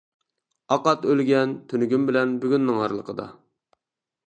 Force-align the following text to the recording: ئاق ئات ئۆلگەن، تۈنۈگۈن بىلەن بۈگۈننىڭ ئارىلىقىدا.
ئاق 0.75 0.89
ئات 0.91 1.05
ئۆلگەن، 1.09 1.53
تۈنۈگۈن 1.73 2.09
بىلەن 2.09 2.35
بۈگۈننىڭ 2.47 2.83
ئارىلىقىدا. 2.87 3.29